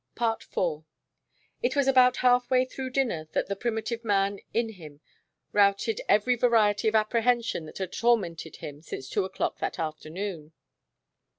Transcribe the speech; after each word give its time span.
IV 0.19 0.81
It 1.61 1.75
was 1.75 1.87
about 1.87 2.17
halfway 2.25 2.65
through 2.65 2.89
dinner 2.89 3.27
that 3.33 3.45
the 3.45 3.55
primitive 3.55 4.03
man 4.03 4.39
in 4.51 4.69
him 4.69 4.99
routed 5.53 6.01
every 6.09 6.33
variety 6.35 6.87
of 6.87 6.95
apprehension 6.95 7.67
that 7.67 7.77
had 7.77 7.93
tormented 7.93 8.55
him 8.55 8.81
since 8.81 9.07
two 9.07 9.25
o'clock 9.25 9.59
that 9.59 9.77
afternoon. 9.77 10.53